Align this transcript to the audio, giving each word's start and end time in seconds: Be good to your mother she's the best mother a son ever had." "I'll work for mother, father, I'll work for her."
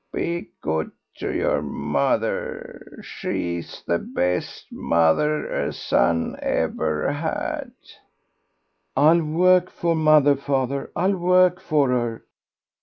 Be 0.11 0.49
good 0.61 0.89
to 1.17 1.31
your 1.31 1.61
mother 1.61 2.99
she's 3.03 3.83
the 3.85 3.99
best 3.99 4.65
mother 4.71 5.45
a 5.45 5.71
son 5.71 6.39
ever 6.41 7.11
had." 7.11 7.71
"I'll 8.97 9.21
work 9.23 9.69
for 9.69 9.95
mother, 9.95 10.35
father, 10.35 10.89
I'll 10.95 11.15
work 11.17 11.59
for 11.61 11.89
her." 11.89 12.23